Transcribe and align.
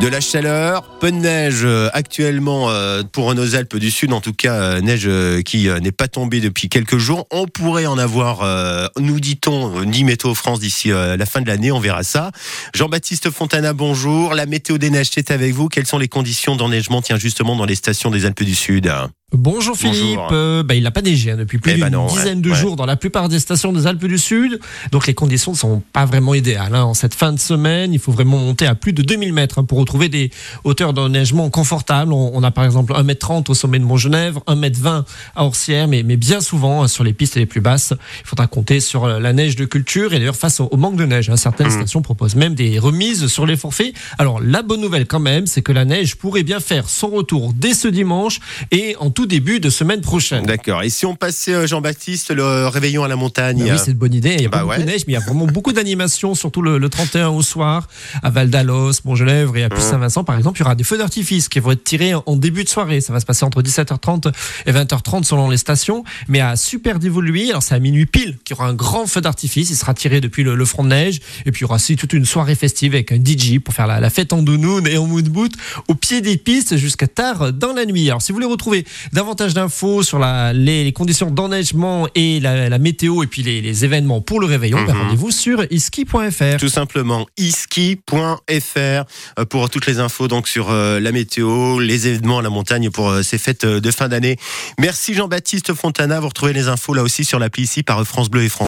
De 0.00 0.08
la 0.08 0.22
chaleur, 0.22 0.98
peu 0.98 1.12
de 1.12 1.18
neige 1.18 1.60
euh, 1.62 1.90
actuellement 1.92 2.70
euh, 2.70 3.02
pour 3.02 3.34
nos 3.34 3.54
Alpes 3.54 3.76
du 3.76 3.90
Sud, 3.90 4.14
en 4.14 4.22
tout 4.22 4.32
cas 4.32 4.54
euh, 4.54 4.80
neige 4.80 5.06
qui 5.42 5.68
n'est 5.68 5.92
pas 5.92 6.08
tombée 6.08 6.40
depuis 6.40 6.70
quelques 6.70 6.96
jours. 6.96 7.26
On 7.30 7.46
pourrait 7.46 7.84
en 7.84 7.98
avoir, 7.98 8.90
nous 8.98 9.20
dit-on, 9.20 9.84
ni 9.84 10.04
Météo 10.04 10.34
France 10.34 10.60
d'ici 10.60 10.88
la 10.88 11.26
fin 11.26 11.42
de 11.42 11.48
l'année, 11.48 11.70
on 11.70 11.80
verra 11.80 12.02
ça. 12.02 12.30
Jean-Baptiste 12.74 13.30
Fontana, 13.30 13.74
bonjour. 13.74 14.34
La 14.34 14.46
météo 14.46 14.78
des 14.78 14.88
neiges, 14.88 15.10
c'est 15.12 15.30
avec 15.30 15.52
vous. 15.52 15.68
Quelles 15.68 15.86
sont 15.86 15.98
les 15.98 16.08
conditions 16.08 16.56
d'enneigement, 16.56 17.02
tiens, 17.02 17.18
justement, 17.18 17.54
dans 17.54 17.66
les 17.66 17.74
stations 17.74 18.10
des 18.10 18.24
Alpes 18.24 18.42
du 18.42 18.54
Sud? 18.54 18.90
Bonjour 19.32 19.76
Philippe, 19.76 20.18
euh, 20.32 20.64
bah, 20.64 20.74
il 20.74 20.82
n'a 20.82 20.90
pas 20.90 21.02
neigé 21.02 21.30
hein, 21.30 21.36
depuis 21.36 21.58
plus 21.58 21.74
eh 21.76 21.76
ben 21.76 21.88
d'une 21.88 22.06
dizaine 22.08 22.42
de 22.42 22.52
jours 22.52 22.74
dans 22.74 22.84
la 22.84 22.96
plupart 22.96 23.28
des 23.28 23.38
stations 23.38 23.72
des 23.72 23.86
Alpes 23.86 24.04
du 24.04 24.18
Sud, 24.18 24.58
donc 24.90 25.06
les 25.06 25.14
conditions 25.14 25.52
ne 25.52 25.56
sont 25.56 25.82
pas 25.92 26.04
vraiment 26.04 26.34
idéales. 26.34 26.74
Hein. 26.74 26.82
En 26.82 26.94
cette 26.94 27.14
fin 27.14 27.32
de 27.32 27.38
semaine, 27.38 27.92
il 27.92 28.00
faut 28.00 28.10
vraiment 28.10 28.38
monter 28.38 28.66
à 28.66 28.74
plus 28.74 28.92
de 28.92 29.02
2000 29.02 29.32
mètres 29.32 29.60
hein, 29.60 29.64
pour 29.64 29.78
retrouver 29.78 30.08
des 30.08 30.32
hauteurs 30.64 30.92
d'enneigement 30.94 31.48
confortables. 31.48 32.12
On, 32.12 32.42
a 32.42 32.50
par 32.50 32.64
exemple 32.64 32.92
1m30 32.92 33.48
au 33.52 33.54
sommet 33.54 33.78
de 33.78 33.84
Mont-Genèvre, 33.84 34.42
1m20 34.48 35.04
à 35.36 35.44
Orsières, 35.44 35.86
mais, 35.86 36.02
mais 36.02 36.16
bien 36.16 36.40
souvent 36.40 36.88
sur 36.88 37.04
les 37.04 37.12
pistes 37.12 37.36
les 37.36 37.46
plus 37.46 37.60
basses, 37.60 37.94
il 38.24 38.26
faudra 38.26 38.48
compter 38.48 38.80
sur 38.80 39.06
la 39.06 39.32
neige 39.32 39.54
de 39.54 39.64
culture 39.64 40.12
et 40.12 40.18
d'ailleurs 40.18 40.34
face 40.34 40.58
au, 40.58 40.76
manque 40.76 40.96
de 40.96 41.06
neige. 41.06 41.32
Certaines 41.36 41.68
mmh. 41.68 41.70
stations 41.70 42.02
proposent 42.02 42.34
même 42.34 42.54
des 42.54 42.80
remises 42.80 43.28
sur 43.28 43.46
les 43.46 43.56
forfaits. 43.56 43.94
Alors 44.18 44.40
la 44.40 44.62
bonne 44.62 44.80
nouvelle 44.80 45.06
quand 45.06 45.20
même, 45.20 45.46
c'est 45.46 45.62
que 45.62 45.72
la 45.72 45.84
neige 45.84 46.16
pourrait 46.16 46.42
bien 46.42 46.58
faire 46.58 46.88
son 46.88 47.10
retour 47.10 47.52
dès 47.54 47.74
ce 47.74 47.86
dimanche 47.86 48.40
et 48.72 48.96
en 48.98 49.10
tout 49.10 49.19
début 49.26 49.60
de 49.60 49.70
semaine 49.70 50.00
prochaine. 50.00 50.44
D'accord. 50.44 50.82
Et 50.82 50.90
si 50.90 51.06
on 51.06 51.14
passait, 51.14 51.54
euh, 51.54 51.66
Jean-Baptiste, 51.66 52.30
le 52.30 52.66
réveillon 52.68 53.04
à 53.04 53.08
la 53.08 53.16
montagne 53.16 53.64
bah 53.64 53.72
Oui, 53.72 53.78
c'est 53.82 53.92
une 53.92 53.98
bonne 53.98 54.14
idée. 54.14 54.34
Il 54.36 54.42
y 54.42 54.46
a 54.46 54.48
bah 54.48 54.58
pas 54.58 54.64
beaucoup 54.64 54.80
de 54.80 54.86
neige, 54.86 55.02
mais 55.06 55.12
il 55.12 55.16
y 55.18 55.22
a 55.22 55.24
vraiment 55.24 55.46
beaucoup 55.46 55.72
d'animations, 55.72 56.34
surtout 56.34 56.62
le, 56.62 56.88
31 56.88 57.28
au 57.28 57.42
soir, 57.42 57.88
à 58.22 58.30
Val 58.30 58.50
d'Alos, 58.50 58.92
Montgenèvre 59.04 59.56
et 59.56 59.64
à 59.64 59.68
Puy-Saint-Vincent, 59.68 60.24
par 60.24 60.36
exemple. 60.36 60.58
Il 60.58 60.62
y 60.62 60.64
aura 60.64 60.74
des 60.74 60.84
feux 60.84 60.98
d'artifice 60.98 61.48
qui 61.48 61.60
vont 61.60 61.72
être 61.72 61.84
tirés 61.84 62.14
en 62.14 62.36
début 62.36 62.64
de 62.64 62.68
soirée. 62.68 63.00
Ça 63.00 63.12
va 63.12 63.20
se 63.20 63.26
passer 63.26 63.44
entre 63.44 63.62
17h30 63.62 64.32
et 64.66 64.72
20h30 64.72 65.24
selon 65.24 65.48
les 65.50 65.56
stations. 65.56 66.04
Mais 66.28 66.40
à 66.40 66.56
Super 66.56 66.98
lui 66.98 67.50
alors 67.50 67.62
c'est 67.62 67.74
à 67.74 67.78
minuit 67.78 68.06
pile 68.06 68.38
qu'il 68.44 68.56
y 68.56 68.58
aura 68.58 68.68
un 68.68 68.74
grand 68.74 69.06
feu 69.06 69.20
d'artifice. 69.20 69.70
Il 69.70 69.76
sera 69.76 69.94
tiré 69.94 70.20
depuis 70.20 70.42
le, 70.42 70.64
front 70.64 70.84
de 70.84 70.88
neige. 70.88 71.20
Et 71.46 71.52
puis 71.52 71.60
il 71.60 71.62
y 71.62 71.64
aura 71.64 71.76
aussi 71.76 71.96
toute 71.96 72.12
une 72.12 72.24
soirée 72.24 72.54
festive 72.54 72.94
avec 72.94 73.12
un 73.12 73.16
DJ 73.16 73.58
pour 73.58 73.74
faire 73.74 73.86
la, 73.86 74.10
fête 74.10 74.32
en 74.32 74.42
dounoun 74.42 74.86
et 74.86 74.96
en 74.98 75.06
mood 75.06 75.28
boot 75.28 75.52
au 75.88 75.94
pied 75.94 76.20
des 76.20 76.36
pistes 76.36 76.76
jusqu'à 76.76 77.06
tard 77.06 77.52
dans 77.52 77.72
la 77.72 77.84
nuit. 77.86 78.08
Alors 78.08 78.22
si 78.22 78.32
vous 78.32 78.36
voulez 78.36 78.46
retrouver 78.46 78.84
davantage 79.12 79.54
d'infos 79.54 80.02
sur 80.02 80.18
la, 80.18 80.52
les, 80.52 80.92
conditions 80.92 81.30
d'enneigement 81.30 82.08
et 82.14 82.40
la, 82.40 82.78
météo 82.78 83.22
et 83.22 83.26
puis 83.26 83.42
les, 83.42 83.84
événements 83.84 84.20
pour 84.20 84.40
le 84.40 84.46
réveillon, 84.46 84.82
ben, 84.84 84.94
mhm. 84.94 85.02
rendez-vous 85.02 85.30
sur 85.30 85.64
iski.fr. 85.70 86.58
Tout 86.58 86.68
simplement, 86.68 87.26
iski.fr 87.38 88.78
euh, 88.78 89.04
pour 89.48 89.70
toutes 89.70 89.86
les 89.86 89.98
infos 90.00 90.28
donc 90.28 90.48
sur 90.48 90.70
euh, 90.70 91.00
la 91.00 91.12
météo, 91.12 91.78
les 91.80 92.08
événements 92.08 92.38
à 92.38 92.42
la 92.42 92.50
montagne 92.50 92.90
pour 92.90 93.08
euh, 93.08 93.22
ces 93.22 93.38
fêtes 93.38 93.64
de 93.64 93.90
fin 93.90 94.08
d'année. 94.08 94.36
Merci 94.78 95.14
Jean-Baptiste 95.14 95.72
Fontana. 95.74 96.20
Vous 96.20 96.28
retrouvez 96.28 96.52
les 96.52 96.68
infos 96.68 96.94
là 96.94 97.02
aussi 97.02 97.24
sur 97.24 97.38
l'appli 97.38 97.62
ici 97.62 97.82
par 97.82 98.04
France 98.04 98.28
Bleu 98.28 98.42
et 98.42 98.48
France. 98.48 98.58